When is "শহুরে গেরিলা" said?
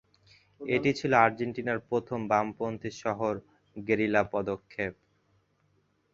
3.01-4.21